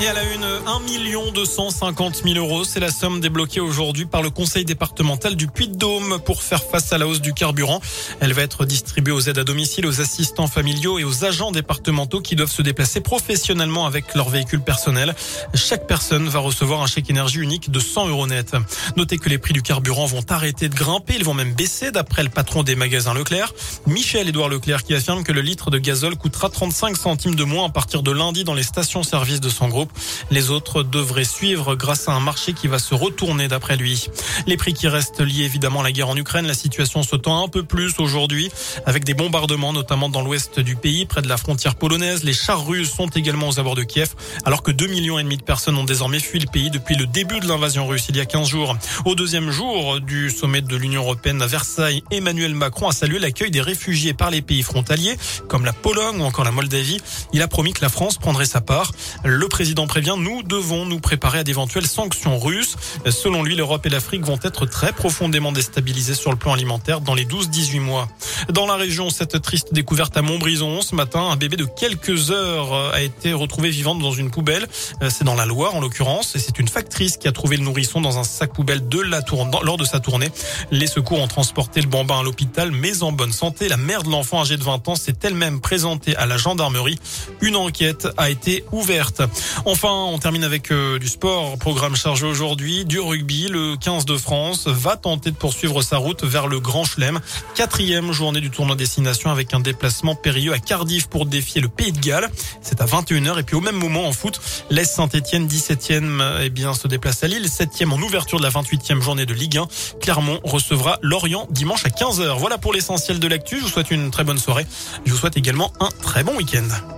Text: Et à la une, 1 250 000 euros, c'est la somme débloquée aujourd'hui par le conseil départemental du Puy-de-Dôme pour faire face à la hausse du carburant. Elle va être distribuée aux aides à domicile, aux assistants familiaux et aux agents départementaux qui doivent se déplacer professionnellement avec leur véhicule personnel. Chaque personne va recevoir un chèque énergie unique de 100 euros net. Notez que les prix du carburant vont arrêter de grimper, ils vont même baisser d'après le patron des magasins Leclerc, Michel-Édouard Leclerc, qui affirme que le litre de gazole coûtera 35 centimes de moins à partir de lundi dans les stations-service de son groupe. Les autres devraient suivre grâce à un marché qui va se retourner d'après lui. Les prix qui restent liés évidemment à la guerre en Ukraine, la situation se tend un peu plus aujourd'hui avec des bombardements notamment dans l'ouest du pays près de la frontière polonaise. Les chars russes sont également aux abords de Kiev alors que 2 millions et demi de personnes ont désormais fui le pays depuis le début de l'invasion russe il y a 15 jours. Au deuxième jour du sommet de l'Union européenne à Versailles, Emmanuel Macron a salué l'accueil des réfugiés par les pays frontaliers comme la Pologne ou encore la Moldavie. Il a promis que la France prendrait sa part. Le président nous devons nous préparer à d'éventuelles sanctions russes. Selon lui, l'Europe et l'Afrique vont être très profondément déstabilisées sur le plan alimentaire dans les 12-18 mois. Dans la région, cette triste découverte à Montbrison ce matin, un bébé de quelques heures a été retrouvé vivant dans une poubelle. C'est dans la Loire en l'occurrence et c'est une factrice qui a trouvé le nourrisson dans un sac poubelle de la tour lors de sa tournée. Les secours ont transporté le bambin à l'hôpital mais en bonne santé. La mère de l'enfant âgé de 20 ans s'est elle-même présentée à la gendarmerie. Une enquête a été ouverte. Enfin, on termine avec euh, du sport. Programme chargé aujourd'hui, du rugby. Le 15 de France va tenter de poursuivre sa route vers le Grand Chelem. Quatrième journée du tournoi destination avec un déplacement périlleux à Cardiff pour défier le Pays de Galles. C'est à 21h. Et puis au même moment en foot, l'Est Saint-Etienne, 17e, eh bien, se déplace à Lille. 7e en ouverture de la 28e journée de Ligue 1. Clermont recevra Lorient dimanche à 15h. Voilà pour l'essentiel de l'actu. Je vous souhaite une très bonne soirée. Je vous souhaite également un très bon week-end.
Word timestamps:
Et 0.00 0.06
à 0.06 0.12
la 0.12 0.22
une, 0.22 0.44
1 0.44 1.32
250 1.32 2.22
000 2.24 2.36
euros, 2.36 2.62
c'est 2.62 2.78
la 2.78 2.90
somme 2.90 3.20
débloquée 3.20 3.58
aujourd'hui 3.58 4.06
par 4.06 4.22
le 4.22 4.30
conseil 4.30 4.64
départemental 4.64 5.34
du 5.34 5.48
Puy-de-Dôme 5.48 6.20
pour 6.24 6.42
faire 6.42 6.62
face 6.62 6.92
à 6.92 6.98
la 6.98 7.08
hausse 7.08 7.20
du 7.20 7.34
carburant. 7.34 7.80
Elle 8.20 8.32
va 8.32 8.42
être 8.42 8.64
distribuée 8.64 9.12
aux 9.12 9.20
aides 9.20 9.38
à 9.38 9.44
domicile, 9.44 9.86
aux 9.86 10.00
assistants 10.00 10.46
familiaux 10.46 11.00
et 11.00 11.04
aux 11.04 11.24
agents 11.24 11.50
départementaux 11.50 12.20
qui 12.20 12.36
doivent 12.36 12.50
se 12.50 12.62
déplacer 12.62 13.00
professionnellement 13.00 13.86
avec 13.86 14.14
leur 14.14 14.28
véhicule 14.28 14.60
personnel. 14.60 15.16
Chaque 15.54 15.88
personne 15.88 16.28
va 16.28 16.38
recevoir 16.38 16.80
un 16.80 16.86
chèque 16.86 17.10
énergie 17.10 17.40
unique 17.40 17.70
de 17.72 17.80
100 17.80 18.08
euros 18.08 18.28
net. 18.28 18.54
Notez 18.96 19.18
que 19.18 19.28
les 19.28 19.38
prix 19.38 19.52
du 19.52 19.62
carburant 19.62 20.06
vont 20.06 20.24
arrêter 20.28 20.68
de 20.68 20.74
grimper, 20.76 21.14
ils 21.16 21.24
vont 21.24 21.34
même 21.34 21.54
baisser 21.54 21.90
d'après 21.90 22.22
le 22.22 22.30
patron 22.30 22.62
des 22.62 22.76
magasins 22.76 23.14
Leclerc, 23.14 23.52
Michel-Édouard 23.86 24.48
Leclerc, 24.48 24.84
qui 24.84 24.94
affirme 24.94 25.24
que 25.24 25.32
le 25.32 25.40
litre 25.40 25.72
de 25.72 25.78
gazole 25.78 26.16
coûtera 26.16 26.50
35 26.50 26.96
centimes 26.96 27.34
de 27.34 27.44
moins 27.44 27.66
à 27.66 27.70
partir 27.70 28.04
de 28.04 28.12
lundi 28.12 28.44
dans 28.44 28.54
les 28.54 28.62
stations-service 28.62 29.40
de 29.40 29.48
son 29.48 29.66
groupe. 29.66 29.87
Les 30.30 30.50
autres 30.50 30.82
devraient 30.82 31.24
suivre 31.24 31.74
grâce 31.74 32.08
à 32.08 32.12
un 32.12 32.20
marché 32.20 32.52
qui 32.52 32.68
va 32.68 32.78
se 32.78 32.94
retourner 32.94 33.48
d'après 33.48 33.76
lui. 33.76 34.08
Les 34.46 34.56
prix 34.56 34.74
qui 34.74 34.88
restent 34.88 35.20
liés 35.20 35.44
évidemment 35.44 35.80
à 35.80 35.84
la 35.84 35.92
guerre 35.92 36.08
en 36.08 36.16
Ukraine, 36.16 36.46
la 36.46 36.54
situation 36.54 37.02
se 37.02 37.16
tend 37.16 37.44
un 37.44 37.48
peu 37.48 37.62
plus 37.62 37.98
aujourd'hui 37.98 38.50
avec 38.86 39.04
des 39.04 39.14
bombardements 39.14 39.72
notamment 39.72 40.08
dans 40.08 40.22
l'ouest 40.22 40.60
du 40.60 40.76
pays 40.76 41.06
près 41.06 41.22
de 41.22 41.28
la 41.28 41.36
frontière 41.36 41.74
polonaise. 41.74 42.24
Les 42.24 42.32
chars 42.32 42.66
russes 42.66 42.92
sont 42.92 43.08
également 43.08 43.48
aux 43.48 43.58
abords 43.60 43.74
de 43.74 43.84
Kiev 43.84 44.14
alors 44.44 44.62
que 44.62 44.70
2 44.70 44.86
millions 44.86 45.18
et 45.18 45.22
demi 45.22 45.36
de 45.36 45.42
personnes 45.42 45.76
ont 45.76 45.84
désormais 45.84 46.20
fui 46.20 46.38
le 46.38 46.46
pays 46.46 46.70
depuis 46.70 46.96
le 46.96 47.06
début 47.06 47.40
de 47.40 47.46
l'invasion 47.46 47.86
russe 47.86 48.06
il 48.08 48.16
y 48.16 48.20
a 48.20 48.26
15 48.26 48.48
jours. 48.48 48.76
Au 49.04 49.14
deuxième 49.14 49.50
jour 49.50 50.00
du 50.00 50.30
sommet 50.30 50.60
de 50.60 50.76
l'Union 50.76 51.02
européenne 51.02 51.42
à 51.42 51.46
Versailles, 51.46 52.02
Emmanuel 52.10 52.54
Macron 52.54 52.88
a 52.88 52.92
salué 52.92 53.18
l'accueil 53.18 53.50
des 53.50 53.60
réfugiés 53.60 54.14
par 54.14 54.30
les 54.30 54.42
pays 54.42 54.62
frontaliers 54.62 55.16
comme 55.48 55.64
la 55.64 55.72
Pologne 55.72 56.20
ou 56.20 56.24
encore 56.24 56.44
la 56.44 56.50
Moldavie. 56.50 57.00
Il 57.32 57.42
a 57.42 57.48
promis 57.48 57.72
que 57.72 57.82
la 57.82 57.88
France 57.88 58.18
prendrait 58.18 58.46
sa 58.46 58.60
part. 58.60 58.92
Le 59.24 59.48
président 59.48 59.77
nous 60.16 60.42
devons 60.42 60.86
nous 60.86 60.98
préparer 60.98 61.38
à 61.38 61.44
d'éventuelles 61.44 61.86
sanctions 61.86 62.38
russes. 62.38 62.76
Selon 63.10 63.44
lui, 63.44 63.54
l'Europe 63.54 63.86
et 63.86 63.88
l'Afrique 63.88 64.24
vont 64.24 64.38
être 64.42 64.66
très 64.66 64.92
profondément 64.92 65.52
déstabilisées 65.52 66.14
sur 66.14 66.32
le 66.32 66.36
plan 66.36 66.52
alimentaire 66.52 67.00
dans 67.00 67.14
les 67.14 67.24
12-18 67.24 67.80
mois. 67.80 68.08
Dans 68.52 68.66
la 68.66 68.76
région, 68.76 69.10
cette 69.10 69.40
triste 69.42 69.72
découverte 69.72 70.16
à 70.16 70.22
Montbrison 70.22 70.80
ce 70.82 70.94
matin, 70.94 71.20
un 71.20 71.36
bébé 71.36 71.56
de 71.56 71.64
quelques 71.64 72.30
heures 72.30 72.72
a 72.94 73.00
été 73.00 73.32
retrouvé 73.32 73.70
vivant 73.70 73.94
dans 73.94 74.12
une 74.12 74.30
poubelle. 74.30 74.66
C'est 75.08 75.24
dans 75.24 75.34
la 75.34 75.46
Loire 75.46 75.74
en 75.74 75.80
l'occurrence 75.80 76.36
et 76.36 76.38
c'est 76.38 76.58
une 76.58 76.68
factrice 76.68 77.16
qui 77.16 77.28
a 77.28 77.32
trouvé 77.32 77.56
le 77.56 77.64
nourrisson 77.64 78.00
dans 78.00 78.18
un 78.18 78.24
sac 78.24 78.52
poubelle 78.52 78.88
de 78.88 79.00
la 79.00 79.22
tour 79.22 79.48
lors 79.62 79.76
de 79.76 79.84
sa 79.84 80.00
tournée. 80.00 80.30
Les 80.70 80.86
secours 80.86 81.20
ont 81.20 81.28
transporté 81.28 81.80
le 81.80 81.88
bambin 81.88 82.20
à 82.20 82.22
l'hôpital 82.22 82.70
mais 82.70 83.02
en 83.02 83.12
bonne 83.12 83.32
santé. 83.32 83.68
La 83.68 83.76
mère 83.76 84.02
de 84.02 84.10
l'enfant 84.10 84.40
âgé 84.40 84.56
de 84.56 84.62
20 84.62 84.88
ans 84.88 84.96
s'est 84.96 85.14
elle-même 85.22 85.60
présentée 85.60 86.16
à 86.16 86.26
la 86.26 86.36
gendarmerie. 86.36 86.98
Une 87.40 87.56
enquête 87.56 88.08
a 88.16 88.30
été 88.30 88.64
ouverte. 88.72 89.22
Enfin, 89.64 89.92
on 89.92 90.18
termine 90.18 90.44
avec 90.44 90.70
euh, 90.70 90.98
du 90.98 91.08
sport. 91.08 91.58
Programme 91.58 91.96
chargé 91.96 92.26
aujourd'hui, 92.26 92.84
du 92.84 93.00
rugby. 93.00 93.48
Le 93.48 93.76
15 93.76 94.04
de 94.04 94.16
France 94.16 94.66
va 94.66 94.96
tenter 94.96 95.30
de 95.30 95.36
poursuivre 95.36 95.82
sa 95.82 95.98
route 95.98 96.24
vers 96.24 96.46
le 96.46 96.60
Grand 96.60 96.84
Chelem. 96.84 97.20
Quatrième 97.54 98.12
journée 98.28 98.40
du 98.42 98.50
tournoi 98.50 98.76
destination 98.76 99.30
avec 99.30 99.54
un 99.54 99.60
déplacement 99.60 100.14
périlleux 100.14 100.52
à 100.52 100.58
Cardiff 100.58 101.06
pour 101.06 101.24
défier 101.24 101.62
le 101.62 101.68
Pays 101.68 101.92
de 101.92 101.98
Galles. 101.98 102.28
C'est 102.60 102.82
à 102.82 102.84
21h. 102.84 103.38
Et 103.38 103.42
puis 103.42 103.56
au 103.56 103.62
même 103.62 103.76
moment 103.76 104.06
en 104.06 104.12
foot, 104.12 104.38
l'Est 104.68 104.84
Saint-Etienne, 104.84 105.46
17e, 105.46 106.40
eh 106.42 106.50
bien, 106.50 106.74
se 106.74 106.88
déplace 106.88 107.24
à 107.24 107.26
Lille. 107.26 107.46
7e 107.46 107.90
en 107.90 108.02
ouverture 108.02 108.36
de 108.36 108.42
la 108.42 108.50
28e 108.50 109.00
journée 109.00 109.24
de 109.24 109.32
Ligue 109.32 109.56
1. 109.56 109.66
Clermont 110.02 110.40
recevra 110.44 110.98
Lorient 111.00 111.46
dimanche 111.48 111.86
à 111.86 111.88
15h. 111.88 112.38
Voilà 112.38 112.58
pour 112.58 112.74
l'essentiel 112.74 113.18
de 113.18 113.28
l'actu. 113.28 113.56
Je 113.56 113.62
vous 113.62 113.70
souhaite 113.70 113.90
une 113.90 114.10
très 114.10 114.24
bonne 114.24 114.38
soirée. 114.38 114.66
Je 115.06 115.12
vous 115.12 115.18
souhaite 115.18 115.38
également 115.38 115.72
un 115.80 115.88
très 116.02 116.22
bon 116.22 116.36
week-end. 116.36 116.97